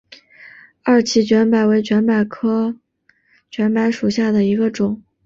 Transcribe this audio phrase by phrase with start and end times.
[0.81, 2.75] 二歧卷柏为卷柏科
[3.51, 5.03] 卷柏属下的一个种。